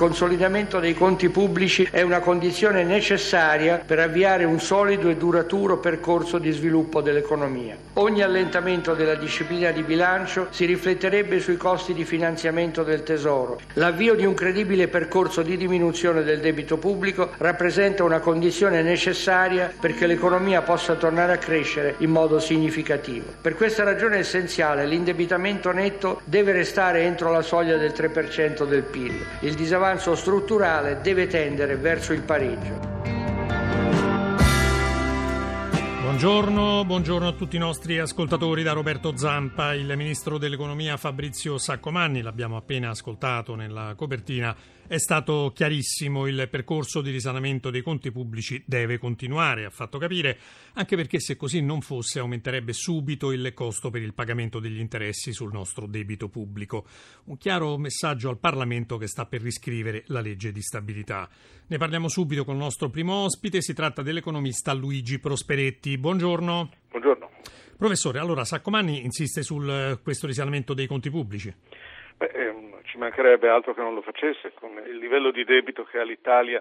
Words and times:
Consolidamento 0.00 0.80
dei 0.80 0.94
conti 0.94 1.28
pubblici 1.28 1.86
è 1.90 2.00
una 2.00 2.20
condizione 2.20 2.84
necessaria 2.84 3.82
per 3.84 3.98
avviare 3.98 4.44
un 4.44 4.58
solido 4.58 5.10
e 5.10 5.16
duraturo 5.16 5.76
percorso 5.76 6.38
di 6.38 6.50
sviluppo 6.52 7.02
dell'economia. 7.02 7.76
Ogni 7.94 8.22
allentamento 8.22 8.94
della 8.94 9.14
disciplina 9.14 9.72
di 9.72 9.82
bilancio 9.82 10.46
si 10.48 10.64
rifletterebbe 10.64 11.38
sui 11.38 11.58
costi 11.58 11.92
di 11.92 12.06
finanziamento 12.06 12.82
del 12.82 13.02
Tesoro. 13.02 13.60
L'avvio 13.74 14.14
di 14.14 14.24
un 14.24 14.32
credibile 14.32 14.88
percorso 14.88 15.42
di 15.42 15.58
diminuzione 15.58 16.22
del 16.22 16.40
debito 16.40 16.78
pubblico 16.78 17.32
rappresenta 17.36 18.02
una 18.02 18.20
condizione 18.20 18.80
necessaria 18.80 19.70
perché 19.78 20.06
l'economia 20.06 20.62
possa 20.62 20.94
tornare 20.94 21.34
a 21.34 21.36
crescere 21.36 21.96
in 21.98 22.08
modo 22.08 22.40
significativo. 22.40 23.26
Per 23.38 23.54
questa 23.54 23.84
ragione 23.84 24.16
essenziale 24.16 24.86
l'indebitamento 24.86 25.72
netto 25.72 26.22
deve 26.24 26.52
restare 26.52 27.02
entro 27.02 27.30
la 27.30 27.42
soglia 27.42 27.76
del 27.76 27.92
3% 27.94 28.66
del 28.66 28.82
PIL. 28.82 29.26
Il 29.40 29.52
disavanzo 29.52 29.88
strutturale 30.14 31.00
deve 31.02 31.26
tendere 31.26 31.76
verso 31.76 32.12
il 32.12 32.22
pareggio. 32.22 32.89
Buongiorno, 36.10 36.84
buongiorno, 36.84 37.28
a 37.28 37.32
tutti 37.34 37.54
i 37.54 37.60
nostri 37.60 38.00
ascoltatori 38.00 38.64
da 38.64 38.72
Roberto 38.72 39.16
Zampa, 39.16 39.74
il 39.74 39.96
ministro 39.96 40.38
dell'economia 40.38 40.96
Fabrizio 40.96 41.56
Saccomanni, 41.56 42.20
l'abbiamo 42.20 42.56
appena 42.56 42.90
ascoltato 42.90 43.54
nella 43.54 43.94
copertina, 43.96 44.54
è 44.88 44.98
stato 44.98 45.52
chiarissimo, 45.54 46.26
il 46.26 46.48
percorso 46.50 47.00
di 47.00 47.12
risanamento 47.12 47.70
dei 47.70 47.80
conti 47.80 48.10
pubblici 48.10 48.60
deve 48.66 48.98
continuare, 48.98 49.64
ha 49.64 49.70
fatto 49.70 49.98
capire, 49.98 50.36
anche 50.72 50.96
perché 50.96 51.20
se 51.20 51.36
così 51.36 51.60
non 51.60 51.80
fosse 51.80 52.18
aumenterebbe 52.18 52.72
subito 52.72 53.30
il 53.30 53.52
costo 53.54 53.88
per 53.90 54.02
il 54.02 54.12
pagamento 54.12 54.58
degli 54.58 54.80
interessi 54.80 55.32
sul 55.32 55.52
nostro 55.52 55.86
debito 55.86 56.28
pubblico. 56.28 56.86
Un 57.26 57.38
chiaro 57.38 57.78
messaggio 57.78 58.30
al 58.30 58.38
Parlamento 58.38 58.96
che 58.96 59.06
sta 59.06 59.26
per 59.26 59.42
riscrivere 59.42 60.02
la 60.08 60.20
legge 60.20 60.50
di 60.50 60.60
stabilità. 60.60 61.28
Ne 61.70 61.78
parliamo 61.78 62.08
subito 62.08 62.44
con 62.44 62.54
il 62.54 62.60
nostro 62.62 62.88
primo 62.88 63.22
ospite, 63.22 63.60
si 63.60 63.74
tratta 63.74 64.02
dell'economista 64.02 64.72
Luigi 64.72 65.20
Prosperetti. 65.20 65.98
Buongiorno. 65.98 66.68
Buongiorno. 66.90 67.30
Professore, 67.78 68.18
allora 68.18 68.42
Saccomanni 68.42 69.04
insiste 69.04 69.44
su 69.44 69.56
questo 70.02 70.26
risanamento 70.26 70.74
dei 70.74 70.88
conti 70.88 71.10
pubblici. 71.10 71.54
Beh, 72.16 72.26
ehm 72.26 72.70
ci 72.90 72.98
mancherebbe 72.98 73.48
altro 73.48 73.72
che 73.72 73.82
non 73.82 73.94
lo 73.94 74.02
facesse, 74.02 74.52
con 74.54 74.70
il 74.84 74.96
livello 74.98 75.30
di 75.30 75.44
debito 75.44 75.84
che 75.84 75.98
ha 75.98 76.02
l'Italia 76.02 76.60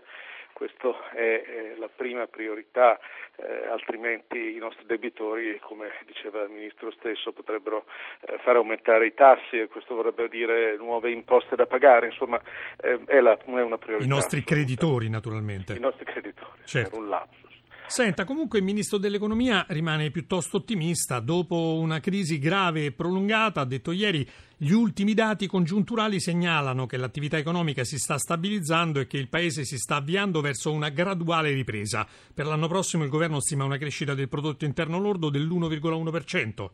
questa 0.59 1.11
è, 1.11 1.75
la 1.77 1.87
prima 1.87 2.27
priorità, 2.27 2.99
eh, 3.37 3.67
altrimenti 3.71 4.37
i 4.37 4.57
nostri 4.57 4.85
debitori, 4.85 5.57
come 5.61 5.87
diceva 6.05 6.43
il 6.43 6.49
Ministro 6.49 6.91
stesso, 6.91 7.31
potrebbero 7.31 7.85
eh, 8.27 8.37
fare 8.43 8.57
aumentare 8.57 9.05
i 9.05 9.13
tassi 9.13 9.57
e 9.57 9.67
questo 9.69 9.95
vorrebbe 9.95 10.27
dire 10.27 10.75
nuove 10.75 11.11
imposte 11.11 11.55
da 11.55 11.65
pagare, 11.65 12.07
insomma 12.07 12.41
eh, 12.81 12.99
è, 13.05 13.21
la, 13.21 13.37
è, 13.37 13.61
una 13.61 13.77
priorità. 13.77 14.03
I 14.03 14.09
nostri 14.09 14.43
creditori 14.43 15.07
naturalmente. 15.07 15.75
I 15.75 15.79
nostri 15.79 16.03
creditori, 16.03 16.59
certo. 16.65 16.89
per 16.89 16.99
un 16.99 17.07
lapsus. 17.07 17.48
Senta, 17.89 18.23
comunque 18.23 18.59
il 18.59 18.63
ministro 18.63 18.99
dell'economia 18.99 19.65
rimane 19.69 20.11
piuttosto 20.11 20.57
ottimista. 20.57 21.19
Dopo 21.19 21.79
una 21.81 21.99
crisi 21.99 22.37
grave 22.37 22.85
e 22.85 22.91
prolungata, 22.91 23.61
ha 23.61 23.65
detto 23.65 23.91
ieri, 23.91 24.23
gli 24.55 24.71
ultimi 24.71 25.15
dati 25.15 25.47
congiunturali 25.47 26.19
segnalano 26.19 26.85
che 26.85 26.97
l'attività 26.97 27.37
economica 27.37 27.83
si 27.83 27.97
sta 27.97 28.19
stabilizzando 28.19 28.99
e 28.99 29.07
che 29.07 29.17
il 29.17 29.27
paese 29.27 29.63
si 29.63 29.77
sta 29.77 29.95
avviando 29.95 30.39
verso 30.39 30.71
una 30.71 30.89
graduale 30.89 31.51
ripresa. 31.51 32.05
Per 32.31 32.45
l'anno 32.45 32.67
prossimo 32.67 33.03
il 33.03 33.09
governo 33.09 33.39
stima 33.39 33.63
una 33.63 33.77
crescita 33.77 34.13
del 34.13 34.29
prodotto 34.29 34.65
interno 34.65 34.99
lordo 34.99 35.31
dell'1,1%. 35.31 36.69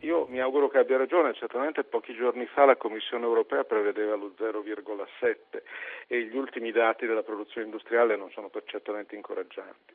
Io 0.00 0.26
mi 0.26 0.40
auguro 0.40 0.68
che 0.68 0.78
abbia 0.78 0.96
ragione, 0.96 1.32
certamente 1.34 1.84
pochi 1.84 2.12
giorni 2.12 2.46
fa 2.46 2.64
la 2.64 2.76
Commissione 2.76 3.24
europea 3.24 3.62
prevedeva 3.62 4.16
lo 4.16 4.34
0,7 4.36 5.62
e 6.08 6.24
gli 6.24 6.36
ultimi 6.36 6.72
dati 6.72 7.06
della 7.06 7.22
produzione 7.22 7.66
industriale 7.66 8.16
non 8.16 8.30
sono 8.32 8.50
certamente 8.66 9.14
incoraggianti. 9.14 9.94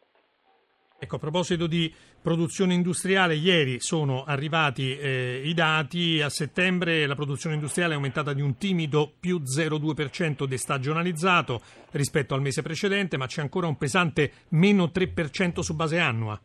Ecco, 1.01 1.15
a 1.15 1.19
proposito 1.19 1.65
di 1.65 1.89
produzione 2.21 2.73
industriale, 2.73 3.35
ieri 3.35 3.79
sono 3.79 4.25
arrivati 4.27 4.97
eh, 4.97 5.41
i 5.45 5.53
dati. 5.53 6.21
A 6.21 6.27
settembre 6.27 7.07
la 7.07 7.15
produzione 7.15 7.55
industriale 7.55 7.93
è 7.93 7.95
aumentata 7.95 8.33
di 8.33 8.41
un 8.41 8.57
timido 8.57 9.09
più 9.17 9.37
0,2% 9.37 10.43
destagionalizzato 10.43 11.61
rispetto 11.93 12.33
al 12.33 12.41
mese 12.41 12.61
precedente, 12.61 13.15
ma 13.15 13.27
c'è 13.27 13.39
ancora 13.39 13.67
un 13.67 13.77
pesante 13.77 14.31
meno 14.49 14.91
3% 14.93 15.59
su 15.61 15.73
base 15.73 15.99
annua. 15.99 16.37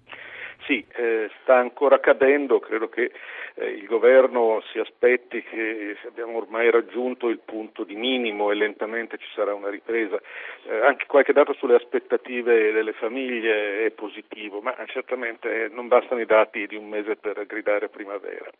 Sì, 0.67 0.87
eh, 0.97 1.29
sta 1.43 1.57
ancora 1.57 1.99
cadendo, 1.99 2.61
credo 2.61 2.89
che 2.89 3.11
eh, 3.57 3.67
il 3.67 3.87
governo 3.87 4.63
si 4.73 4.79
aspetti 4.79 5.43
che 5.43 5.97
abbiamo 6.07 6.39
ormai 6.39 6.71
raggiunto 6.71 7.29
il 7.29 7.39
punto 7.39 7.85
di 7.85 7.95
minimo 7.95 8.51
e 8.51 8.55
lentamente 8.55 9.17
ci 9.19 9.29
sarà 9.35 9.55
una 9.55 9.71
ripresa. 9.71 10.21
Eh, 10.67 10.87
anche 10.87 11.07
qualche 11.07 11.33
dato 11.33 11.55
sulle 11.55 11.77
aspettative 11.77 12.73
delle 12.73 12.93
famiglie 12.93 13.87
è 13.87 13.91
positivo, 13.91 14.61
ma 14.61 14.75
certamente 14.87 15.71
non 15.73 15.89
bastano 15.89 16.21
i 16.21 16.27
dati 16.27 16.67
di 16.67 16.77
un 16.77 16.89
mese 16.89 17.17
per 17.17 17.45
gridare 17.47 17.89
primavera. 17.89 18.51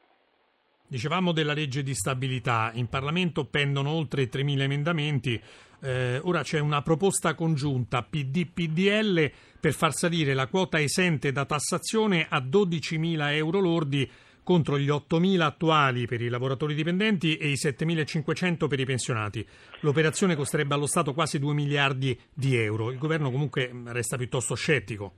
Dicevamo 0.87 1.33
della 1.33 1.55
legge 1.55 1.83
di 1.83 1.95
stabilità, 1.95 2.71
in 2.75 2.89
Parlamento 2.89 3.47
pendono 3.47 3.91
oltre 3.91 4.29
3.000 4.29 4.61
emendamenti, 4.61 5.41
eh, 5.83 6.21
ora 6.23 6.43
c'è 6.43 6.61
una 6.61 6.83
proposta 6.83 7.35
congiunta 7.35 8.03
PD-PDL 8.03 9.31
per 9.59 9.73
far 9.73 9.93
salire 9.93 10.35
la 10.35 10.47
quota 10.47 10.81
esente 10.81 11.33
da 11.33 11.47
tassazione 11.47 12.27
a 12.29 12.39
12.000 12.39 13.33
euro 13.33 13.61
lordi 13.61 14.09
contro 14.45 14.79
gli 14.79 14.89
8.000 14.89 15.41
attuali 15.41 16.07
per 16.07 16.21
i 16.21 16.29
lavoratori 16.29 16.75
dipendenti 16.75 17.37
e 17.37 17.49
i 17.49 17.55
7.500 17.55 18.69
per 18.69 18.79
i 18.79 18.85
pensionati. 18.85 19.45
L'operazione 19.81 20.37
costerebbe 20.37 20.75
allo 20.75 20.87
Stato 20.87 21.13
quasi 21.13 21.41
2 21.41 21.53
miliardi 21.55 22.17
di 22.33 22.57
euro. 22.57 22.93
Il 22.93 22.99
governo 22.99 23.31
comunque 23.31 23.71
resta 23.87 24.17
piuttosto 24.17 24.55
scettico. 24.55 25.15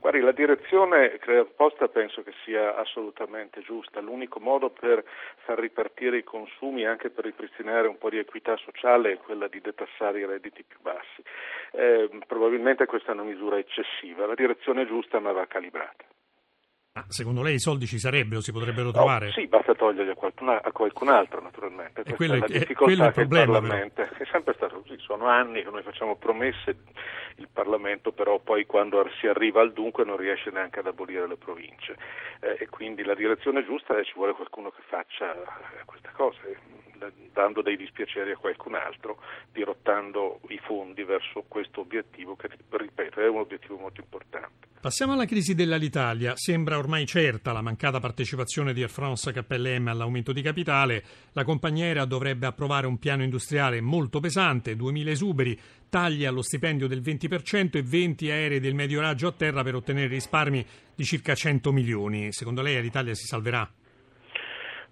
Guardi, 0.00 0.20
la 0.20 0.32
direzione 0.32 1.18
proposta 1.18 1.88
penso 1.88 2.22
che 2.22 2.32
sia 2.44 2.76
assolutamente 2.76 3.60
giusta. 3.60 4.00
L'unico 4.00 4.40
modo 4.40 4.70
per 4.70 5.04
far 5.44 5.58
ripartire 5.58 6.18
i 6.18 6.24
consumi 6.24 6.82
e 6.82 6.86
anche 6.86 7.10
per 7.10 7.24
ripristinare 7.24 7.88
un 7.88 7.98
po' 7.98 8.10
di 8.10 8.18
equità 8.18 8.56
sociale 8.56 9.12
è 9.12 9.18
quella 9.18 9.48
di 9.48 9.60
detassare 9.60 10.20
i 10.20 10.26
redditi 10.26 10.64
più 10.64 10.78
bassi. 10.80 11.22
Eh, 11.72 12.08
probabilmente 12.26 12.86
questa 12.86 13.12
è 13.12 13.14
una 13.14 13.24
misura 13.24 13.58
eccessiva. 13.58 14.26
La 14.26 14.34
direzione 14.34 14.82
è 14.82 14.86
giusta 14.86 15.20
ma 15.20 15.32
va 15.32 15.46
calibrata. 15.46 16.04
Ah, 16.96 17.04
secondo 17.08 17.42
lei 17.42 17.56
i 17.56 17.58
soldi 17.58 17.84
ci 17.84 17.98
sarebbero, 17.98 18.40
si 18.40 18.52
potrebbero 18.52 18.90
trovare? 18.90 19.26
No, 19.26 19.32
sì, 19.32 19.46
basta 19.46 19.74
toglierli 19.74 20.12
a 20.12 20.14
qualcun, 20.14 20.48
a 20.48 20.72
qualcun 20.72 21.08
altro 21.10 21.42
naturalmente. 21.42 22.00
E 22.06 22.14
quello 22.14 22.36
è, 22.36 22.38
la 22.38 22.46
difficoltà 22.46 23.04
è, 23.04 23.06
il 23.08 23.12
problema, 23.12 23.84
il 23.84 23.92
è 23.92 24.24
sempre 24.32 24.54
stato 24.54 24.80
così, 24.80 24.96
sono 25.00 25.26
anni 25.26 25.62
che 25.62 25.68
noi 25.68 25.82
facciamo 25.82 26.16
promesse, 26.16 26.78
il 27.36 27.48
Parlamento 27.52 28.12
però 28.12 28.38
poi 28.38 28.64
quando 28.64 29.06
si 29.20 29.26
arriva 29.26 29.60
al 29.60 29.74
dunque 29.74 30.06
non 30.06 30.16
riesce 30.16 30.48
neanche 30.50 30.78
ad 30.78 30.86
abolire 30.86 31.28
le 31.28 31.36
province 31.36 31.98
eh, 32.40 32.56
e 32.60 32.68
quindi 32.70 33.04
la 33.04 33.14
direzione 33.14 33.62
giusta 33.62 33.98
è 33.98 34.02
ci 34.02 34.14
vuole 34.14 34.32
qualcuno 34.32 34.70
che 34.70 34.80
faccia 34.88 35.34
queste 35.84 36.08
cose 36.14 36.58
dando 37.32 37.62
dei 37.62 37.76
dispiaceri 37.76 38.32
a 38.32 38.36
qualcun 38.36 38.74
altro, 38.74 39.18
dirottando 39.52 40.40
i 40.48 40.58
fondi 40.58 41.02
verso 41.04 41.44
questo 41.46 41.80
obiettivo 41.80 42.36
che, 42.36 42.48
ripeto, 42.68 43.20
è 43.20 43.28
un 43.28 43.38
obiettivo 43.38 43.76
molto 43.76 44.00
importante. 44.00 44.66
Passiamo 44.80 45.14
alla 45.14 45.24
crisi 45.24 45.54
dell'Alitalia. 45.54 46.36
Sembra 46.36 46.78
ormai 46.78 47.06
certa 47.06 47.52
la 47.52 47.60
mancata 47.60 47.98
partecipazione 47.98 48.72
di 48.72 48.82
Air 48.82 48.90
France 48.90 49.32
KLM 49.32 49.88
all'aumento 49.88 50.32
di 50.32 50.42
capitale. 50.42 51.02
La 51.32 51.44
compagnia 51.44 51.86
aerea 51.86 52.04
dovrebbe 52.04 52.46
approvare 52.46 52.86
un 52.86 52.98
piano 52.98 53.24
industriale 53.24 53.80
molto 53.80 54.20
pesante, 54.20 54.76
2.000 54.76 55.08
esuberi, 55.08 55.58
tagli 55.88 56.24
allo 56.24 56.42
stipendio 56.42 56.86
del 56.86 57.00
20% 57.00 57.76
e 57.76 57.82
20 57.82 58.30
aerei 58.30 58.60
del 58.60 58.74
medio 58.74 59.00
raggio 59.00 59.28
a 59.28 59.32
terra 59.32 59.62
per 59.62 59.74
ottenere 59.74 60.08
risparmi 60.08 60.64
di 60.94 61.04
circa 61.04 61.34
100 61.34 61.72
milioni. 61.72 62.32
Secondo 62.32 62.62
lei 62.62 62.76
Alitalia 62.76 63.14
si 63.14 63.26
salverà? 63.26 63.68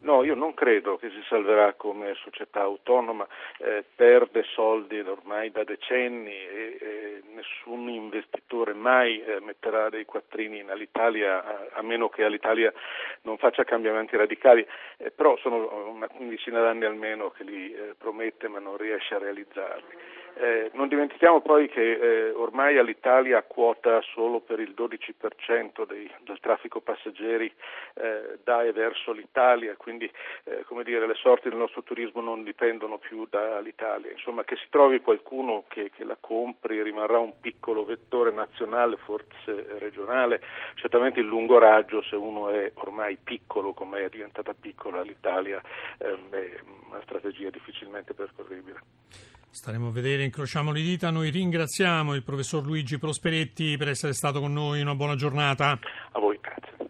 No, 0.04 0.22
io 0.22 0.34
non 0.34 0.52
credo 0.52 0.98
che 0.98 1.08
si 1.08 1.22
salverà 1.28 1.72
come 1.72 2.12
società 2.16 2.60
autonoma, 2.60 3.26
eh, 3.56 3.84
perde 3.96 4.42
soldi 4.42 5.00
ormai 5.00 5.50
da 5.50 5.64
decenni 5.64 6.30
e, 6.30 6.76
e 6.78 7.22
nessun 7.32 7.88
investitore 7.88 8.74
mai 8.74 9.22
eh, 9.22 9.40
metterà 9.40 9.88
dei 9.88 10.04
quattrini 10.04 10.58
in 10.58 10.68
Alitalia 10.68 11.42
a, 11.42 11.78
a, 11.78 11.82
meno 11.82 12.10
che 12.10 12.22
Alitalia 12.22 12.70
non 13.22 13.38
faccia 13.38 13.64
cambiamenti 13.64 14.14
radicali, 14.14 14.66
eh, 14.98 15.10
però 15.10 15.38
sono 15.38 15.88
una 15.88 16.08
quindicina 16.08 16.60
d'anni 16.60 16.84
almeno 16.84 17.30
che 17.30 17.42
li 17.42 17.72
eh, 17.72 17.94
promette 17.96 18.48
ma 18.48 18.58
non 18.58 18.76
riesce 18.76 19.14
a 19.14 19.18
realizzarli. 19.18 19.96
Eh, 20.36 20.70
non 20.74 20.88
dimentichiamo 20.88 21.40
poi 21.40 21.68
che 21.68 21.92
eh, 21.92 22.30
ormai 22.30 22.76
all'Italia 22.76 23.42
quota 23.42 24.00
solo 24.02 24.40
per 24.40 24.58
il 24.58 24.74
12% 24.76 25.86
dei, 25.86 26.10
del 26.24 26.40
traffico 26.40 26.80
passeggeri 26.80 27.52
eh, 27.94 28.38
da 28.42 28.64
e 28.64 28.72
verso 28.72 29.12
l'Italia, 29.12 29.76
quindi 29.76 30.10
eh, 30.44 30.64
dire, 30.82 31.06
le 31.06 31.14
sorti 31.14 31.48
del 31.48 31.58
nostro 31.58 31.82
turismo 31.82 32.20
non 32.20 32.42
dipendono 32.42 32.98
più 32.98 33.26
dall'Italia. 33.30 34.10
Insomma, 34.10 34.44
che 34.44 34.56
si 34.56 34.66
trovi 34.70 35.00
qualcuno 35.00 35.64
che, 35.68 35.90
che 35.90 36.04
la 36.04 36.16
compri 36.18 36.82
rimarrà 36.82 37.18
un 37.18 37.38
piccolo 37.40 37.84
vettore 37.84 38.32
nazionale, 38.32 38.96
forse 38.96 39.78
regionale, 39.78 40.40
certamente 40.74 41.20
il 41.20 41.26
lungo 41.26 41.58
raggio 41.58 42.02
se 42.02 42.16
uno 42.16 42.48
è 42.50 42.72
ormai 42.74 43.16
piccolo 43.22 43.72
come 43.72 44.04
è 44.04 44.08
diventata 44.08 44.52
piccola 44.52 45.02
l'Italia 45.02 45.60
ehm, 45.98 46.30
è 46.30 46.60
una 46.88 47.00
strategia 47.02 47.50
difficilmente 47.50 48.14
percorribile. 48.14 49.42
Staremo 49.54 49.86
a 49.86 49.92
vedere, 49.92 50.24
incrociamo 50.24 50.72
le 50.72 50.80
dita. 50.80 51.10
Noi 51.10 51.30
ringraziamo 51.30 52.16
il 52.16 52.24
professor 52.24 52.64
Luigi 52.64 52.98
Prosperetti 52.98 53.76
per 53.76 53.86
essere 53.86 54.12
stato 54.12 54.40
con 54.40 54.52
noi. 54.52 54.80
Una 54.80 54.96
buona 54.96 55.14
giornata. 55.14 55.78
A 56.10 56.18
voi, 56.18 56.40
grazie. 56.40 56.88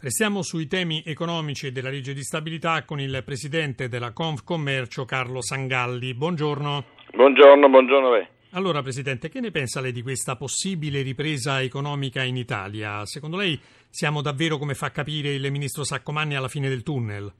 Restiamo 0.00 0.42
sui 0.42 0.66
temi 0.66 1.04
economici 1.06 1.68
e 1.68 1.70
della 1.70 1.88
legge 1.88 2.12
di 2.12 2.24
stabilità 2.24 2.82
con 2.84 2.98
il 2.98 3.22
presidente 3.24 3.88
della 3.88 4.10
Confcommercio 4.10 5.04
Carlo 5.04 5.40
Sangalli. 5.40 6.12
Buongiorno. 6.12 6.84
Buongiorno, 7.14 7.68
buongiorno 7.68 8.08
a 8.08 8.16
lei. 8.16 8.26
Allora, 8.54 8.82
Presidente, 8.82 9.28
che 9.28 9.38
ne 9.38 9.52
pensa 9.52 9.80
lei 9.80 9.92
di 9.92 10.02
questa 10.02 10.34
possibile 10.34 11.02
ripresa 11.02 11.62
economica 11.62 12.24
in 12.24 12.36
Italia? 12.36 13.06
Secondo 13.06 13.36
lei 13.36 13.60
siamo 13.88 14.22
davvero, 14.22 14.58
come 14.58 14.74
fa 14.74 14.90
capire 14.90 15.28
il 15.34 15.52
Ministro 15.52 15.84
Saccomanni, 15.84 16.34
alla 16.34 16.48
fine 16.48 16.68
del 16.68 16.82
tunnel? 16.82 17.32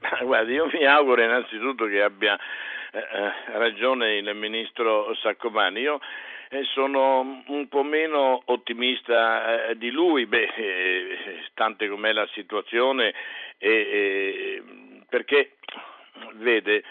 Ma 0.00 0.24
guardi, 0.24 0.54
io 0.54 0.66
mi 0.66 0.84
auguro 0.84 1.22
innanzitutto 1.22 1.86
che 1.86 2.02
abbia 2.02 2.36
eh, 2.96 2.98
eh, 2.98 3.58
ragione 3.58 4.16
il 4.16 4.34
ministro 4.34 5.14
Saccomani. 5.16 5.80
Io 5.80 6.00
eh, 6.48 6.62
sono 6.72 7.42
un 7.46 7.68
po' 7.68 7.82
meno 7.82 8.40
ottimista 8.46 9.74
di 9.74 9.90
lui, 9.90 10.24
beh, 10.24 10.52
eh, 10.56 11.18
tante 11.52 11.88
com'è 11.88 12.12
la 12.12 12.26
situazione, 12.32 13.12
perché 15.08 15.56
vede, 16.36 16.84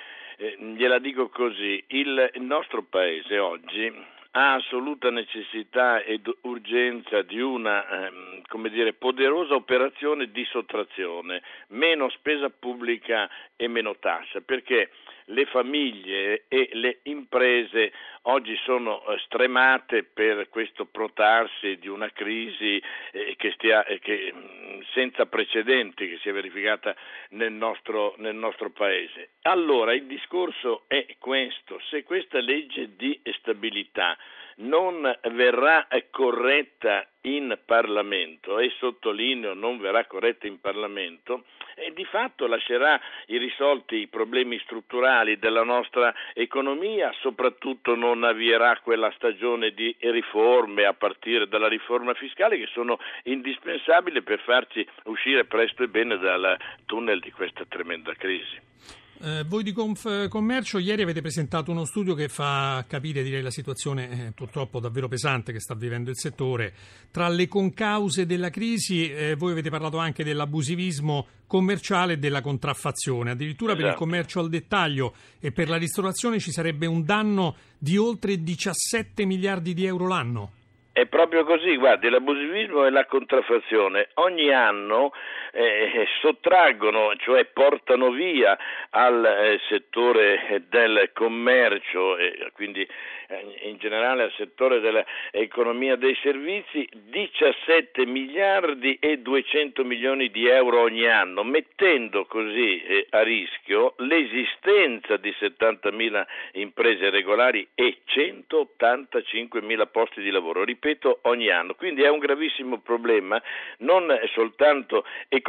gliela 0.59 0.99
dico 0.99 1.29
così, 1.29 1.83
il, 1.87 2.29
nostro 2.35 2.83
paese 2.83 3.39
oggi 3.39 3.91
ha 4.31 4.53
assoluta 4.53 5.09
necessità 5.09 6.01
ed 6.01 6.29
urgenza 6.41 7.23
di 7.23 7.39
una 7.39 8.07
ehm, 8.07 8.69
dire, 8.69 8.93
poderosa 8.93 9.55
operazione 9.55 10.29
di 10.29 10.45
sottrazione, 10.45 11.41
meno 11.69 12.09
spesa 12.09 12.49
pubblica 12.49 13.27
e 13.55 13.67
meno 13.67 13.95
tassa, 13.97 14.41
perché 14.41 14.89
le 15.25 15.45
famiglie 15.45 16.45
e 16.47 16.69
le 16.73 16.99
imprese 17.03 17.91
oggi 18.23 18.55
sono 18.63 19.05
eh, 19.05 19.17
stremate 19.25 20.03
per 20.03 20.49
questo 20.49 20.85
protarsi 20.85 21.77
di 21.77 21.87
una 21.87 22.09
crisi 22.11 22.81
eh, 23.11 23.35
che 23.37 23.51
stia, 23.51 23.85
eh, 23.85 23.99
che, 23.99 24.33
mm, 24.33 24.81
senza 24.93 25.25
precedenti 25.25 26.09
che 26.09 26.17
si 26.19 26.29
è 26.29 26.33
verificata 26.33 26.95
nel 27.29 27.51
nostro, 27.51 28.13
nel 28.17 28.35
nostro 28.35 28.69
Paese. 28.69 29.31
Allora 29.43 29.93
il 29.93 30.05
discorso 30.05 30.83
è 30.87 31.05
questo, 31.17 31.79
se 31.89 32.03
questa 32.03 32.39
legge 32.39 32.95
di 32.95 33.19
stabilità 33.39 34.17
non 34.57 35.01
verrà 35.31 35.87
corretta 36.09 37.05
in 37.21 37.57
Parlamento 37.65 38.59
e 38.59 38.71
sottolineo 38.77 39.53
non 39.53 39.79
verrà 39.79 40.05
corretta 40.05 40.47
in 40.47 40.59
Parlamento 40.59 41.43
e 41.75 41.91
di 41.93 42.05
fatto 42.05 42.47
lascerà 42.47 42.99
irrisolti 43.25 43.95
i 43.95 44.07
problemi 44.07 44.57
strutturali 44.59 45.37
della 45.37 45.63
nostra 45.63 46.13
economia, 46.33 47.11
soprattutto 47.19 47.95
non 47.95 48.23
avvierà 48.23 48.79
quella 48.79 49.11
stagione 49.15 49.71
di 49.71 49.93
riforme 49.99 50.85
a 50.85 50.93
partire 50.93 51.47
dalla 51.47 51.67
riforma 51.67 52.13
fiscale 52.13 52.57
che 52.57 52.67
sono 52.67 52.97
indispensabili 53.23 54.21
per 54.21 54.39
farci 54.39 54.87
uscire 55.05 55.45
presto 55.45 55.83
e 55.83 55.89
bene 55.89 56.17
dal 56.17 56.57
tunnel 56.85 57.19
di 57.19 57.31
questa 57.31 57.65
tremenda 57.67 58.13
crisi. 58.13 59.04
Eh, 59.23 59.43
voi 59.47 59.63
di 59.63 59.71
Confcommercio 59.71 60.77
ieri 60.77 61.01
avete 61.01 61.21
presentato 61.21 61.71
uno 61.71 61.85
studio 61.85 62.15
che 62.15 62.27
fa 62.27 62.83
capire 62.87 63.23
direi, 63.23 63.41
la 63.41 63.49
situazione 63.49 64.09
eh, 64.09 64.31
purtroppo 64.35 64.81
davvero 64.81 65.07
pesante 65.07 65.53
che 65.53 65.61
sta 65.61 65.73
vivendo 65.73 66.09
il 66.09 66.17
settore. 66.17 66.73
Tra 67.11 67.29
le 67.29 67.47
concause 67.47 68.25
della 68.25 68.49
crisi 68.49 69.09
eh, 69.09 69.35
voi 69.35 69.53
avete 69.53 69.69
parlato 69.69 69.99
anche 69.99 70.25
dell'abusivismo 70.25 71.27
commerciale 71.47 72.13
e 72.13 72.17
della 72.17 72.41
contraffazione. 72.41 73.31
Addirittura 73.31 73.71
esatto. 73.71 73.75
per 73.75 73.85
il 73.85 73.95
esatto. 73.95 74.03
commercio 74.03 74.39
al 74.41 74.49
dettaglio 74.49 75.13
e 75.39 75.51
per 75.53 75.69
la 75.69 75.77
ristorazione 75.77 76.39
ci 76.39 76.51
sarebbe 76.51 76.85
un 76.85 77.05
danno 77.05 77.55
di 77.77 77.95
oltre 77.95 78.43
17 78.43 79.25
miliardi 79.25 79.73
di 79.73 79.85
euro 79.85 80.07
l'anno. 80.07 80.51
È 80.95 81.05
proprio 81.07 81.43
così, 81.43 81.75
guardi, 81.75 82.07
l'abusivismo 82.09 82.85
e 82.85 82.89
la 82.89 83.05
contraffazione 83.05 84.11
ogni 84.13 84.53
anno 84.53 85.11
eh, 85.55 86.05
sottraggono, 86.19 87.15
cioè 87.15 87.45
portano 87.45 88.11
via 88.11 88.57
al 88.89 89.25
eh, 89.25 89.59
settore 89.69 90.63
del 90.67 91.11
commercio 91.13 92.17
e 92.17 92.51
quindi 92.53 92.85
eh, 93.27 93.69
in 93.69 93.77
generale 93.77 94.23
al 94.23 94.33
settore 94.35 94.81
dell'economia 94.81 95.95
dei 95.95 96.17
servizi 96.21 96.87
17 96.91 98.05
miliardi 98.05 98.97
e 98.99 99.19
200 99.19 99.85
milioni 99.85 100.29
di 100.29 100.45
euro 100.47 100.81
ogni 100.81 101.07
anno, 101.07 101.43
mettendo 101.43 102.25
così 102.25 102.81
eh, 102.83 103.07
a 103.11 103.23
rischio 103.23 103.93
l'esistenza 103.99 105.15
di 105.15 105.33
70 105.39 105.91
mila 105.91 106.27
imprese 106.53 107.09
regolari 107.09 107.65
e 107.73 107.99
185 108.03 109.61
mila 109.61 109.85
posti 109.85 110.21
di 110.21 110.31
lavoro. 110.31 110.65
Ripeto, 110.65 111.19
ogni 111.23 111.49
anno. 111.49 111.75
Quindi 111.75 112.03
è 112.03 112.09
un 112.09 112.19
gravissimo 112.19 112.79
problema 112.79 113.41
non 113.79 114.13
soltanto 114.33 115.05
economico 115.29 115.43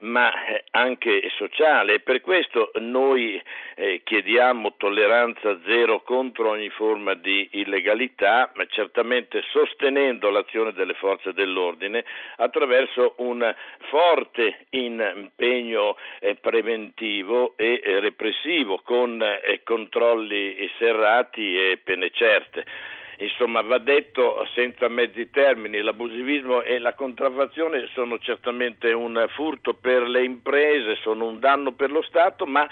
ma 0.00 0.30
eh, 0.46 0.64
anche 0.70 1.30
sociale. 1.36 2.00
Per 2.00 2.20
questo 2.20 2.70
noi 2.76 3.40
eh, 3.74 4.02
chiediamo 4.04 4.74
tolleranza 4.76 5.58
zero 5.64 6.02
contro 6.02 6.50
ogni 6.50 6.68
forma 6.70 7.14
di 7.14 7.48
illegalità, 7.52 8.50
ma 8.54 8.66
certamente 8.66 9.42
sostenendo 9.50 10.30
l'azione 10.30 10.72
delle 10.72 10.94
forze 10.94 11.32
dell'ordine 11.32 12.04
attraverso 12.36 13.14
un 13.18 13.54
forte 13.88 14.66
impegno 14.70 15.96
eh, 16.20 16.36
preventivo 16.36 17.54
e 17.56 17.80
repressivo 18.00 18.80
con 18.84 19.24
controlli 19.64 20.70
serrati 20.78 21.56
e 21.56 21.80
pene 21.82 22.10
certe. 22.10 22.64
Insomma, 23.20 23.62
va 23.62 23.78
detto 23.78 24.46
senza 24.54 24.88
mezzi 24.88 25.28
termini, 25.30 25.80
l'abusivismo 25.80 26.62
e 26.62 26.78
la 26.78 26.94
contraffazione 26.94 27.88
sono 27.92 28.18
certamente 28.18 28.92
un 28.92 29.26
furto 29.34 29.74
per 29.74 30.02
le 30.02 30.24
imprese, 30.24 30.96
sono 31.02 31.26
un 31.26 31.40
danno 31.40 31.72
per 31.72 31.90
lo 31.90 32.02
Stato, 32.02 32.46
ma 32.46 32.68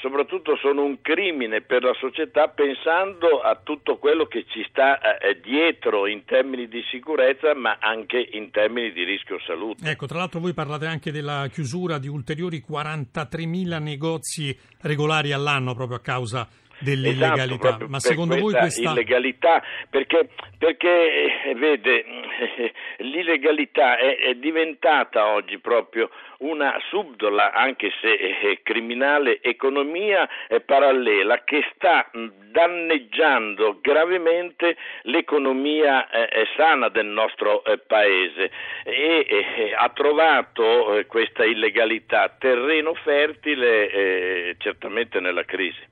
soprattutto 0.00 0.56
sono 0.56 0.82
un 0.82 1.00
crimine 1.02 1.60
per 1.60 1.82
la 1.82 1.94
società 1.98 2.48
pensando 2.48 3.40
a 3.40 3.60
tutto 3.62 3.98
quello 3.98 4.26
che 4.26 4.44
ci 4.48 4.64
sta 4.68 5.18
eh, 5.18 5.40
dietro 5.40 6.06
in 6.06 6.24
termini 6.24 6.68
di 6.68 6.82
sicurezza 6.90 7.54
ma 7.54 7.76
anche 7.78 8.30
in 8.32 8.50
termini 8.50 8.92
di 8.92 9.04
rischio 9.04 9.38
salute. 9.40 9.88
Ecco, 9.88 10.06
tra 10.06 10.18
l'altro 10.18 10.40
voi 10.40 10.54
parlate 10.54 10.86
anche 10.86 11.12
della 11.12 11.48
chiusura 11.52 11.98
di 11.98 12.08
ulteriori 12.08 12.64
43.000 12.66 13.82
negozi 13.82 14.56
regolari 14.80 15.32
all'anno 15.32 15.74
proprio 15.74 15.98
a 15.98 16.00
causa 16.00 16.48
dell'illegalità. 16.78 17.68
Esatto, 17.68 17.88
Ma 17.88 18.00
secondo 18.00 18.36
voi 18.36 18.52
questa 18.52 18.90
illegalità 18.90 19.62
perché, 19.88 20.28
perché 20.58 21.42
eh, 21.44 21.54
vede 21.54 22.04
l'illegalità 22.98 23.96
è, 23.96 24.16
è, 24.18 24.34
diventata 24.34 25.26
oggi 25.26 25.58
proprio 25.58 26.10
una 26.38 26.76
subdola, 26.88 27.52
anche 27.52 27.90
se 28.00 28.12
eh, 28.12 28.60
criminale, 28.62 29.40
economia 29.40 30.28
eh, 30.48 30.60
parallela 30.60 31.44
che 31.44 31.64
sta 31.74 32.10
danneggiando 32.12 33.78
gravemente 33.80 34.76
l'economia 35.02 36.08
eh, 36.10 36.46
sana 36.56 36.88
del 36.88 37.06
nostro 37.06 37.64
eh, 37.64 37.78
paese 37.78 38.50
e 38.84 39.26
eh, 39.28 39.74
ha 39.74 39.88
trovato 39.90 41.04
questa 41.06 41.44
illegalità 41.44 42.34
terreno 42.38 42.94
fertile 42.94 44.54
certamente 44.58 45.20
nella 45.20 45.44
crisi. 45.44 45.90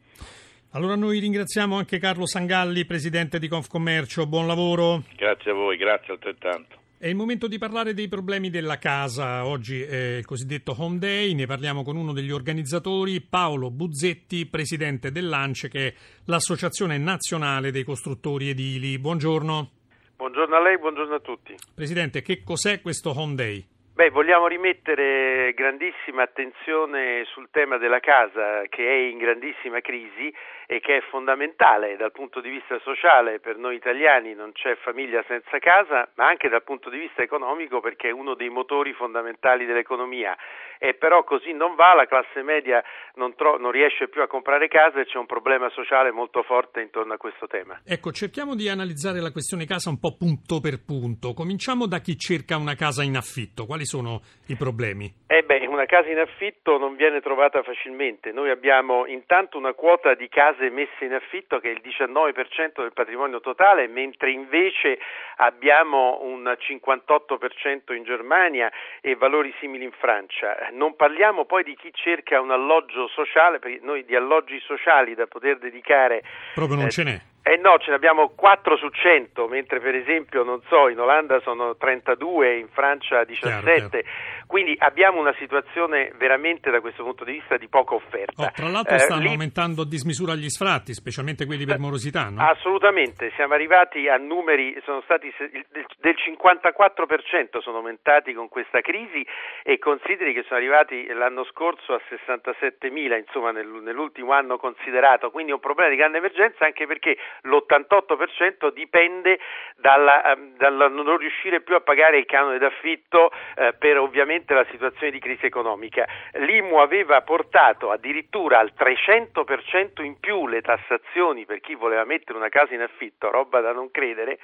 Allora 0.72 0.94
noi 0.94 1.18
ringraziamo 1.18 1.76
anche 1.76 1.98
Carlo 1.98 2.26
Sangalli, 2.26 2.84
presidente 2.84 3.40
di 3.40 3.48
Confcommercio. 3.48 4.28
Buon 4.28 4.46
lavoro. 4.46 5.02
Grazie 5.16 5.50
a 5.50 5.54
voi, 5.54 5.76
grazie 5.76 6.12
altrettanto. 6.12 6.78
È 6.96 7.08
il 7.08 7.16
momento 7.16 7.48
di 7.48 7.58
parlare 7.58 7.92
dei 7.92 8.06
problemi 8.06 8.50
della 8.50 8.78
casa. 8.78 9.46
Oggi 9.46 9.80
è 9.80 10.18
il 10.18 10.24
cosiddetto 10.24 10.72
Home 10.78 10.98
Day, 10.98 11.34
ne 11.34 11.46
parliamo 11.46 11.82
con 11.82 11.96
uno 11.96 12.12
degli 12.12 12.30
organizzatori, 12.30 13.20
Paolo 13.20 13.72
Buzzetti, 13.72 14.46
presidente 14.46 15.10
dell'ANCE, 15.10 15.68
che 15.68 15.86
è 15.88 15.94
l'Associazione 16.26 16.98
Nazionale 16.98 17.72
dei 17.72 17.82
Costruttori 17.82 18.50
Edili. 18.50 18.96
Buongiorno. 19.00 19.70
Buongiorno 20.14 20.54
a 20.54 20.62
lei, 20.62 20.78
buongiorno 20.78 21.16
a 21.16 21.20
tutti. 21.20 21.52
Presidente, 21.74 22.22
che 22.22 22.44
cos'è 22.44 22.80
questo 22.80 23.12
Home 23.18 23.34
Day? 23.34 23.66
Beh, 24.00 24.08
vogliamo 24.08 24.46
rimettere 24.46 25.52
grandissima 25.52 26.22
attenzione 26.22 27.26
sul 27.26 27.48
tema 27.50 27.76
della 27.76 28.00
casa 28.00 28.62
che 28.70 28.82
è 28.82 29.10
in 29.10 29.18
grandissima 29.18 29.82
crisi 29.82 30.32
e 30.66 30.78
che 30.78 30.98
è 30.98 31.00
fondamentale 31.10 31.96
dal 31.96 32.12
punto 32.12 32.40
di 32.40 32.48
vista 32.48 32.78
sociale 32.78 33.40
per 33.40 33.58
noi 33.58 33.74
italiani, 33.74 34.34
non 34.34 34.52
c'è 34.52 34.76
famiglia 34.76 35.22
senza 35.26 35.58
casa, 35.58 36.08
ma 36.14 36.28
anche 36.28 36.48
dal 36.48 36.62
punto 36.62 36.88
di 36.88 36.96
vista 36.96 37.22
economico 37.22 37.80
perché 37.80 38.08
è 38.08 38.12
uno 38.12 38.34
dei 38.34 38.48
motori 38.48 38.94
fondamentali 38.94 39.66
dell'economia. 39.66 40.34
E 40.78 40.94
però 40.94 41.24
così 41.24 41.52
non 41.52 41.74
va, 41.74 41.92
la 41.94 42.06
classe 42.06 42.42
media 42.42 42.82
non, 43.16 43.34
tro- 43.34 43.58
non 43.58 43.72
riesce 43.72 44.08
più 44.08 44.22
a 44.22 44.28
comprare 44.28 44.68
casa 44.68 45.00
e 45.00 45.06
c'è 45.06 45.18
un 45.18 45.26
problema 45.26 45.68
sociale 45.70 46.12
molto 46.12 46.42
forte 46.44 46.80
intorno 46.80 47.14
a 47.14 47.16
questo 47.18 47.48
tema. 47.48 47.80
Ecco, 47.84 48.12
cerchiamo 48.12 48.54
di 48.54 48.68
analizzare 48.68 49.20
la 49.20 49.32
questione 49.32 49.66
casa 49.66 49.90
un 49.90 49.98
po' 49.98 50.16
punto 50.16 50.60
per 50.60 50.84
punto. 50.86 51.34
Cominciamo 51.34 51.86
da 51.86 51.98
chi 51.98 52.16
cerca 52.16 52.56
una 52.56 52.76
casa 52.76 53.02
in 53.02 53.16
affitto. 53.16 53.66
Quali 53.66 53.84
sono 53.90 54.22
i 54.46 54.54
problemi? 54.54 55.12
Eh 55.26 55.42
beh, 55.42 55.66
una 55.66 55.84
casa 55.84 56.08
in 56.08 56.18
affitto 56.18 56.78
non 56.78 56.94
viene 56.94 57.20
trovata 57.20 57.62
facilmente. 57.64 58.30
Noi 58.30 58.50
abbiamo 58.50 59.04
intanto 59.06 59.58
una 59.58 59.72
quota 59.72 60.14
di 60.14 60.28
case 60.28 60.70
messe 60.70 61.04
in 61.04 61.12
affitto 61.12 61.58
che 61.58 61.70
è 61.70 61.74
il 61.74 61.82
19% 61.82 62.82
del 62.82 62.92
patrimonio 62.92 63.40
totale, 63.40 63.88
mentre 63.88 64.30
invece 64.30 64.98
abbiamo 65.36 66.20
un 66.22 66.44
58% 66.44 67.92
in 67.92 68.04
Germania 68.04 68.70
e 69.00 69.16
valori 69.16 69.52
simili 69.58 69.84
in 69.84 69.92
Francia. 69.92 70.68
Non 70.72 70.94
parliamo 70.94 71.44
poi 71.44 71.64
di 71.64 71.74
chi 71.74 71.90
cerca 71.92 72.40
un 72.40 72.52
alloggio 72.52 73.08
sociale, 73.08 73.58
perché 73.58 73.80
noi 73.82 74.04
di 74.04 74.14
alloggi 74.14 74.60
sociali 74.60 75.14
da 75.14 75.26
poter 75.26 75.58
dedicare. 75.58 76.22
Proprio 76.54 76.76
non 76.76 76.86
eh, 76.86 76.90
ce 76.90 77.02
n'è. 77.02 77.20
Eh 77.42 77.56
no, 77.56 77.78
ce 77.78 77.90
ne 77.90 77.96
abbiamo 77.96 78.28
4 78.28 78.76
su 78.76 78.88
100, 78.88 79.48
mentre 79.48 79.80
per 79.80 79.94
esempio, 79.94 80.42
non 80.42 80.60
so, 80.68 80.88
in 80.88 81.00
Olanda 81.00 81.40
sono 81.40 81.74
32, 81.76 82.58
in 82.58 82.68
Francia 82.68 83.24
17. 83.24 83.62
Chiaro, 83.62 83.88
chiaro. 83.88 84.08
Quindi 84.46 84.74
abbiamo 84.78 85.20
una 85.20 85.34
situazione 85.38 86.12
veramente 86.18 86.70
da 86.70 86.80
questo 86.80 87.04
punto 87.04 87.24
di 87.24 87.32
vista 87.32 87.56
di 87.56 87.68
poca 87.68 87.94
offerta. 87.94 88.42
Oh, 88.42 88.50
tra 88.52 88.68
l'altro 88.68 88.98
stanno 88.98 89.20
eh, 89.20 89.24
lì... 89.24 89.30
aumentando 89.30 89.82
a 89.82 89.86
dismisura 89.86 90.34
gli 90.34 90.48
sfratti, 90.48 90.92
specialmente 90.92 91.46
quelli 91.46 91.64
per 91.64 91.78
morosità, 91.78 92.28
no? 92.28 92.42
Assolutamente, 92.42 93.30
siamo 93.36 93.54
arrivati 93.54 94.08
a 94.08 94.16
numeri, 94.16 94.76
sono 94.84 95.00
stati 95.02 95.32
del 95.38 96.16
54% 96.18 97.60
sono 97.60 97.76
aumentati 97.76 98.32
con 98.34 98.48
questa 98.48 98.80
crisi 98.80 99.24
e 99.62 99.78
consideri 99.78 100.34
che 100.34 100.42
sono 100.42 100.58
arrivati 100.58 101.06
l'anno 101.06 101.44
scorso 101.44 101.94
a 101.94 102.00
67.000, 102.10 103.18
insomma 103.18 103.52
nell'ultimo 103.52 104.32
anno 104.32 104.58
considerato, 104.58 105.30
quindi 105.30 105.52
è 105.52 105.54
un 105.54 105.60
problema 105.60 105.90
di 105.90 105.96
grande 105.96 106.18
emergenza 106.18 106.64
anche 106.64 106.86
perché 106.86 107.16
l'88% 107.42 108.72
dipende 108.72 109.38
dalla, 109.76 110.32
ehm, 110.32 110.56
dalla 110.56 110.88
non 110.88 111.16
riuscire 111.16 111.60
più 111.60 111.74
a 111.74 111.80
pagare 111.80 112.18
il 112.18 112.26
canone 112.26 112.58
d'affitto 112.58 113.30
eh, 113.56 113.72
per 113.74 113.98
ovviamente 113.98 114.18
ovviamente 114.30 114.54
la 114.54 114.66
situazione 114.70 115.10
di 115.10 115.18
crisi 115.18 115.46
economica. 115.46 116.06
L'IMU 116.32 116.76
aveva 116.76 117.22
portato 117.22 117.90
addirittura 117.90 118.58
al 118.58 118.72
300% 118.76 120.02
in 120.02 120.18
più 120.18 120.46
le 120.46 120.60
tassazioni 120.62 121.46
per 121.46 121.60
chi 121.60 121.74
voleva 121.74 122.04
mettere 122.04 122.38
una 122.38 122.48
casa 122.48 122.74
in 122.74 122.82
affitto, 122.82 123.30
roba 123.30 123.60
da 123.60 123.72
non 123.72 123.90
credere. 123.90 124.38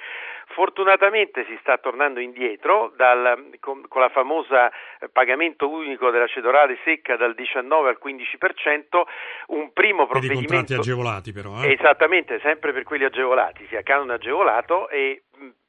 Fortunatamente 0.53 1.45
si 1.45 1.57
sta 1.59 1.77
tornando 1.77 2.19
indietro 2.19 2.93
dal, 2.95 3.49
con, 3.59 3.85
con, 3.87 4.01
la 4.01 4.09
famosa 4.09 4.71
pagamento 5.11 5.69
unico 5.69 6.09
della 6.09 6.27
cedolare 6.27 6.77
secca 6.83 7.17
dal 7.17 7.35
19 7.35 7.89
al 7.89 7.99
15%, 8.03 9.01
un 9.47 9.71
primo 9.73 10.07
provvedimento... 10.07 10.47
Per 10.47 10.53
i 10.53 10.57
contratti 10.57 10.73
agevolati 10.73 11.31
però. 11.33 11.61
Eh? 11.61 11.73
Esattamente, 11.73 12.39
sempre 12.39 12.71
per 12.77 12.85
quelli 12.85 13.05
agevolati, 13.05 13.65
sia 13.69 13.81
canone 13.81 14.13
agevolato 14.13 14.87
e 14.89 15.23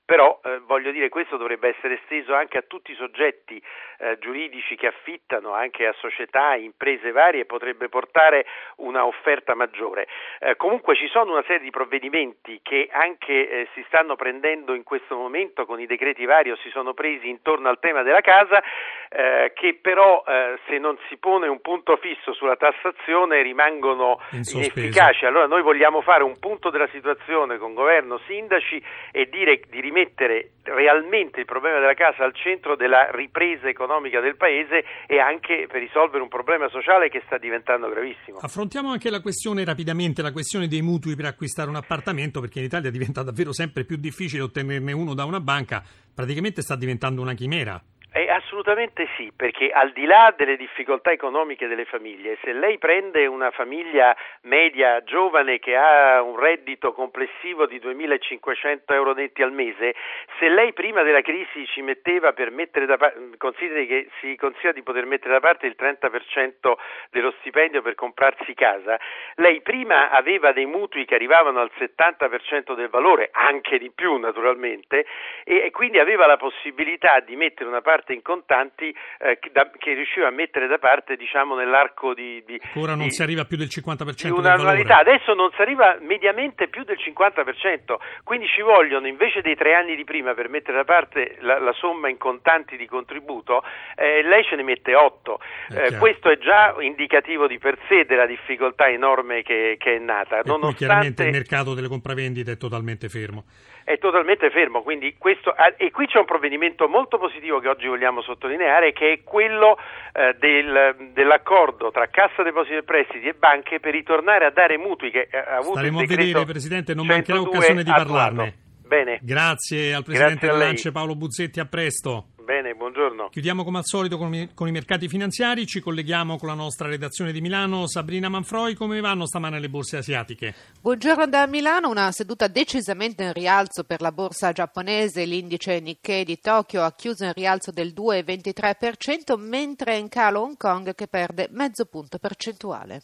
però 0.09 0.41
eh, 0.43 0.61
voglio 0.61 0.91
dire 0.91 1.11
questo 1.11 1.37
dovrebbe 1.37 1.69
essere 1.69 2.01
esteso 2.01 2.35
anche 2.35 2.57
a 2.57 2.65
tutti 2.67 2.93
i 2.93 2.95
soggetti 2.95 3.63
eh, 3.99 4.17
giuridici 4.19 4.75
che 4.75 4.87
affittano, 4.87 5.53
anche 5.53 5.87
a 5.87 5.95
società, 5.99 6.55
imprese 6.55 7.13
varie, 7.13 7.45
potrebbe 7.45 7.91
portare 7.91 8.47
una 8.77 9.05
offerta 9.05 9.55
maggiore. 9.55 10.09
Eh, 10.39 10.57
comunque 10.57 10.97
ci 10.97 11.09
sono 11.09 11.33
una 11.33 11.43
serie 11.43 11.61
di 11.61 11.69
provvedimenti 11.69 12.61
che 12.63 12.89
anche 12.91 13.51
eh, 13.51 13.69
si 13.75 13.85
stanno 13.87 14.17
prendendo 14.17 14.73
in 14.73 14.83
questo 14.83 15.15
momento 15.15 15.67
con 15.67 15.79
i 15.79 15.85
decreti 15.85 16.25
vari 16.25 16.51
o 16.51 16.57
si 16.57 16.71
sono 16.71 16.95
presi 16.95 17.29
intorno 17.29 17.69
al 17.69 17.79
tema 17.79 18.03
della 18.03 18.23
casa, 18.23 18.63
eh, 19.11 19.53
che 19.55 19.79
però 19.81 20.25
eh, 20.27 20.59
se 20.69 20.79
non 20.79 20.97
si 21.09 21.17
pone 21.17 21.49
un 21.49 21.61
punto 21.61 21.97
fisso 21.97 22.33
sulla 22.33 22.57
tassazione 22.57 23.43
rimangono 23.43 24.21
inefficaci. 24.31 25.25
Allora 25.27 25.47
noi 25.47 25.63
vogliamo 25.63 26.01
fare 26.03 26.23
un 26.23 26.39
punto 26.39 26.71
della 26.71 26.89
situazione 26.89 27.59
con 27.59 27.75
governo, 27.75 28.19
sindaci 28.27 28.83
e 29.13 29.29
dire 29.29 29.61
di 29.69 29.81
rimettere 29.81 29.97
mettere 30.09 30.53
realmente 30.63 31.41
il 31.41 31.47
problema 31.47 31.79
della 31.79 31.95
casa 31.95 32.25
al 32.25 32.35
centro 32.35 32.77
della 32.77 33.11
ripresa 33.13 33.69
economica 33.69 34.21
del 34.21 34.37
paese 34.37 34.85
e 35.07 35.19
anche 35.19 35.67
per 35.71 35.81
risolvere 35.81 36.23
un 36.23 36.29
problema 36.29 36.69
sociale 36.69 37.09
che 37.09 37.23
sta 37.27 37.39
diventando 37.39 37.89
gravissimo. 37.89 38.39
Affrontiamo 38.39 38.91
anche 38.91 39.11
la 39.11 39.21
questione 39.21 39.65
rapidamente, 39.65 40.23
la 40.23 40.33
questione 40.33 40.69
dei 40.69 40.83
mutui 40.83 41.17
per 41.17 41.27
acquistare 41.27 41.69
un 41.69 41.77
appartamento 41.77 42.41
perché 42.41 42.59
in 42.59 42.67
Italia 42.67 42.91
diventa 42.91 43.23
davvero 43.23 43.53
sempre 43.53 43.85
più 43.85 43.97
difficile 43.97 44.43
ottenerne 44.43 44.93
uno 44.93 45.15
da 45.15 45.25
una 45.25 45.41
banca, 45.41 45.83
praticamente 46.15 46.63
sta 46.63 46.77
diventando 46.77 47.21
una 47.21 47.35
chimera. 47.35 47.81
Eh, 48.19 48.29
assolutamente 48.29 49.07
sì, 49.17 49.31
perché 49.31 49.71
al 49.71 49.93
di 49.93 50.05
là 50.05 50.35
delle 50.37 50.57
difficoltà 50.57 51.13
economiche 51.13 51.69
delle 51.69 51.85
famiglie, 51.85 52.37
se 52.43 52.53
lei 52.53 52.77
prende 52.77 53.27
una 53.27 53.53
famiglia 53.53 54.17
media 54.41 55.05
giovane 55.05 55.61
che 55.61 55.77
ha 55.77 56.21
un 56.21 56.37
reddito 56.37 56.93
complessivo 56.93 57.67
di 57.67 57.79
2.500 57.79 58.81
euro 58.87 59.13
netti 59.13 59.41
al 59.41 59.53
mese, 59.53 59.95
se 60.41 60.49
lei 60.49 60.73
prima 60.73 61.03
della 61.03 61.21
crisi 61.21 61.65
ci 61.69 61.81
metteva 61.81 62.33
per 62.33 62.51
mettere 62.51 62.87
da 62.87 62.97
parte, 62.97 63.37
consideri 63.37 63.87
che 63.87 64.09
si 64.21 64.35
consiglia 64.35 64.73
di 64.73 64.83
poter 64.83 65.07
mettere 65.07 65.35
da 65.35 65.41
parte 65.41 65.69
il 65.69 65.77
30% 65.79 66.73
dello 67.13 67.33
stipendio 67.39 67.83
per 67.83 67.95
comprarsi 67.95 68.53
casa, 68.55 68.99
lei 69.37 69.63
prima 69.63 70.11
aveva 70.11 70.51
dei 70.51 70.67
mutui 70.67 71.05
che 71.05 71.15
arrivavano 71.15 71.61
al 71.61 71.71
70% 71.79 72.75
del 72.75 72.89
valore, 72.89 73.29
anche 73.31 73.79
di 73.79 73.93
più 73.93 74.17
naturalmente, 74.17 75.07
e, 75.45 75.67
e 75.67 75.71
quindi 75.71 76.01
aveva 76.01 76.27
la 76.27 76.37
possibilità 76.37 77.21
di 77.21 77.37
mettere 77.37 77.69
una 77.69 77.81
parte 77.81 78.07
parte 78.09 78.13
in 78.15 78.23
contanti 78.23 78.95
eh, 79.19 79.39
che, 79.39 79.51
da, 79.53 79.71
che, 79.77 79.93
riusciva 79.93 80.29
a 80.29 80.31
mettere 80.31 80.67
da 80.67 80.79
parte 80.79 81.17
diciamo, 81.17 81.55
nell'arco 81.55 82.15
di, 82.15 82.43
di 82.47 82.59
Ora 82.75 82.95
non 82.95 83.07
di, 83.07 83.13
si 83.13 83.23
arriva 83.23 83.45
più 83.45 83.57
del 83.57 83.69
50% 83.69 84.23
di 84.23 84.31
un'annualità, 84.31 84.99
adesso 84.99 85.35
non 85.35 85.51
si 85.55 85.61
arriva 85.61 85.99
mediamente 86.01 86.69
più 86.69 86.85
del 86.85 86.97
50%, 86.97 87.97
quindi 88.25 88.47
ci 88.49 88.63
vogliono 88.63 89.07
invece 89.07 89.43
dei 89.43 89.57
tre 89.57 89.75
anni 89.75 89.95
di 89.95 90.05
prima 90.05 90.35
per 90.35 90.49
mettere 90.49 90.79
da 90.79 90.85
parte 90.85 91.37
la, 91.41 91.59
la 91.59 91.73
somma 91.73 92.09
in 92.09 92.17
contanti 92.17 92.77
di 92.77 92.87
contributo, 92.87 93.63
eh, 93.97 94.23
lei 94.23 94.45
ce 94.45 94.57
ne 94.57 94.63
mette 94.63 94.95
8. 94.95 95.41
Eh, 95.71 95.99
questo 95.99 96.31
è 96.31 96.39
già 96.39 96.75
indicativo 96.81 97.47
di 97.47 97.59
per 97.59 97.79
sé 97.89 98.05
della 98.05 98.27
difficoltà 98.27 98.89
enorme 98.89 99.43
che, 99.43 99.77
che 99.79 99.97
è 99.97 99.99
nata. 99.99 100.39
E 100.39 100.43
Nonostante... 100.45 100.77
chiaramente 100.77 101.25
il 101.25 101.31
mercato 101.31 101.75
delle 101.75 101.89
compravendite 101.89 102.53
è 102.53 102.57
totalmente 102.57 103.09
fermo 103.09 103.45
è 103.89 103.97
totalmente 103.97 104.51
fermo. 104.51 104.83
Questo, 104.83 105.49
ah, 105.49 105.73
e 105.79 105.91
qui 105.91 106.07
c'è 106.07 106.19
un 106.19 106.27
provvedimento 106.27 106.89
molto 106.89 107.17
positivo 107.17 107.59
che 107.59 107.69
oggi 107.69 107.87
vogliamo 107.87 108.21
sottolineare, 108.21 108.93
che 108.93 109.13
è 109.13 109.23
quello 109.25 109.79
eh, 110.13 110.37
del, 110.39 111.11
dell'accordo 111.15 111.91
tra 111.91 112.07
Cassa 112.09 112.43
Depositi 112.43 112.75
e 112.75 112.83
Prestiti 112.83 113.29
e 113.29 113.33
banche 113.33 113.81
per 113.81 113.95
ritornare 113.95 114.45
a 114.45 114.51
dare 114.51 114.77
mutui. 114.77 115.11
Che 115.11 115.31
ha 115.33 115.57
avuto 115.57 115.77
Staremo 115.79 116.01
a 116.01 116.05
vedere, 116.05 116.45
Presidente, 116.45 116.93
non 116.93 117.07
mancherà 117.07 117.41
occasione 117.41 117.83
di 117.83 117.91
parlarne. 117.91 118.55
Bene. 118.87 119.21
Grazie 119.23 119.95
al 119.95 120.05
Presidente 120.05 120.47
Grazie 120.47 120.59
dell'Ance 120.59 120.93
Paolo 120.93 121.15
Buzzetti, 121.15 121.59
a 121.59 121.65
presto. 121.65 122.38
Bene, 122.69 122.75
buongiorno. 122.75 123.29
Chiudiamo 123.31 123.65
come 123.65 123.79
al 123.79 123.87
solito 123.87 124.19
con 124.19 124.35
i, 124.35 124.51
con 124.53 124.69
i, 124.69 124.73
mercati 124.73 125.09
finanziari, 125.09 125.67
ci 125.67 125.81
colleghiamo 125.81 126.37
con 126.37 126.49
la 126.49 126.55
nostra 126.55 126.89
redazione 126.89 127.33
di 127.33 127.41
Milano. 127.41 127.87
Sabrina 127.87 128.29
Manfroi, 128.29 128.75
come 128.75 129.01
vanno 129.01 129.27
stamane 129.27 129.59
le 129.59 129.71
borse 129.71 129.97
asiatiche? 129.97 130.55
Buongiorno 130.81 131.27
da 131.27 131.47
Milano, 131.47 131.89
una 131.89 132.13
seduta 132.13 132.47
decisamente 132.47 133.25
in 133.25 133.33
rialzo 133.33 133.85
per 133.85 134.03
la 134.03 134.13
borsa 134.13 134.53
giapponese, 134.53 135.25
l'indice 135.25 135.81
Nikkei 135.81 136.25
di 136.25 136.41
Tokyo 136.41 136.83
ha 136.83 136.93
chiuso 136.93 137.25
in 137.25 137.33
rialzo 137.33 137.71
del 137.71 137.95
2,23%, 137.97 139.39
mentre 139.39 139.93
è 139.93 139.97
in 139.97 140.09
calo 140.09 140.43
Hong 140.43 140.57
Kong 140.59 140.95
che 140.95 141.07
perde 141.07 141.49
mezzo 141.51 141.87
punto 141.87 142.19
percentuale. 142.19 143.03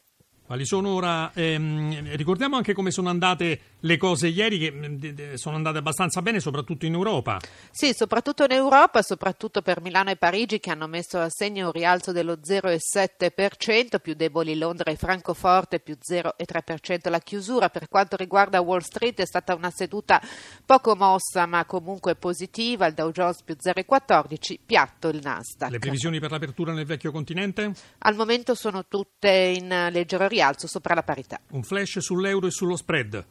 Quali 0.55 0.69
sono 0.69 0.91
ora? 0.91 1.33
Ehm, 1.35 2.15
ricordiamo 2.15 2.55
anche 2.55 2.75
come 2.75 2.93
sono 2.93 3.09
andate 3.09 3.73
le 3.81 3.97
cose 3.97 4.29
ieri, 4.29 4.59
che 4.61 4.71
mm, 4.71 5.35
sono 5.35 5.57
andate 5.57 5.79
abbastanza 5.79 6.23
bene, 6.23 6.39
soprattutto 6.39 6.87
in 6.87 6.95
Europa. 6.95 7.41
Sì, 7.73 7.93
soprattutto 7.93 8.45
in 8.45 8.53
Europa, 8.53 9.03
soprattutto 9.03 9.63
per 9.63 9.81
Milano 9.81 10.11
e 10.11 10.17
Parigi, 10.17 10.61
che 10.61 10.71
hanno 10.71 10.87
messo 10.87 11.19
a 11.19 11.29
segno 11.29 11.67
un 11.67 11.73
rialzo 11.73 12.13
dello 12.13 12.35
0,7%, 12.35 13.99
più 14.01 14.15
deboli 14.15 14.57
Londra 14.57 14.93
e 14.93 14.97
Francoforte, 14.97 15.81
più 15.81 15.97
0,3% 16.01 17.11
la 17.11 17.19
chiusura. 17.19 17.69
Per 17.69 17.89
quanto 17.89 18.15
riguarda 18.15 18.61
Wall 18.61 18.79
Street, 18.79 19.21
è 19.21 19.27
stata 19.27 19.57
una 19.57 19.73
seduta 19.75 20.23
poco 20.65 20.95
mossa, 20.95 21.47
ma 21.47 21.65
comunque 21.65 22.15
positiva. 22.15 22.87
Il 22.87 22.95
Dow 22.95 23.11
Jones 23.11 23.43
più 23.43 23.57
0,14, 23.61 24.59
piatto 24.65 25.09
il 25.09 25.19
Nasdaq. 25.21 25.73
Le 25.73 25.81
previsioni 25.81 26.21
per 26.21 26.31
l'apertura 26.31 26.73
nel 26.73 26.87
vecchio 26.87 27.11
continente? 27.11 27.73
Al 27.99 28.15
momento 28.15 28.55
sono 28.55 28.87
tutte 28.87 29.29
in 29.29 29.89
leggero 29.91 30.29
rialzo 30.29 30.43
sopra 30.53 30.95
la 30.95 31.03
parità. 31.03 31.41
Un 31.51 31.63
flash 31.63 31.99
sull'euro 31.99 32.47
e 32.47 32.51
sullo 32.51 32.77
spread. 32.77 33.25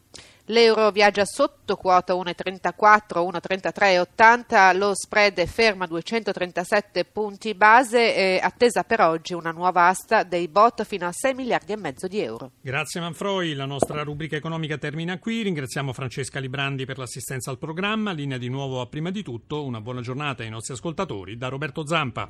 L'euro 0.48 0.90
viaggia 0.90 1.24
sotto 1.24 1.76
quota 1.76 2.12
1,34, 2.12 2.74
1,33,80, 2.76 4.76
lo 4.76 4.94
spread 4.94 5.38
è 5.38 5.46
fermo 5.46 5.84
a 5.84 5.86
237 5.86 7.06
punti 7.06 7.54
base 7.54 8.14
e 8.14 8.40
attesa 8.42 8.84
per 8.84 9.00
oggi 9.00 9.32
una 9.32 9.52
nuova 9.52 9.86
asta 9.86 10.22
dei 10.22 10.48
bot 10.48 10.84
fino 10.84 11.06
a 11.06 11.12
6 11.12 11.32
miliardi 11.32 11.72
e 11.72 11.76
mezzo 11.76 12.08
di 12.08 12.20
euro. 12.20 12.50
Grazie 12.60 13.00
Manfroi, 13.00 13.54
la 13.54 13.64
nostra 13.64 14.02
rubrica 14.02 14.36
economica 14.36 14.76
termina 14.76 15.18
qui, 15.18 15.40
ringraziamo 15.40 15.94
Francesca 15.94 16.40
Librandi 16.40 16.84
per 16.84 16.98
l'assistenza 16.98 17.50
al 17.50 17.56
programma, 17.56 18.12
linea 18.12 18.36
di 18.36 18.50
nuovo 18.50 18.82
a 18.82 18.86
prima 18.86 19.10
di 19.10 19.22
tutto, 19.22 19.64
una 19.64 19.80
buona 19.80 20.02
giornata 20.02 20.42
ai 20.42 20.50
nostri 20.50 20.74
ascoltatori 20.74 21.38
da 21.38 21.48
Roberto 21.48 21.86
Zampa. 21.86 22.20